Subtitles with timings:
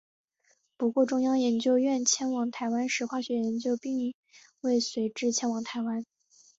[0.77, 4.15] 不过中央研究院迁往台湾时化学研究所并
[4.61, 6.03] 未随之迁往台湾。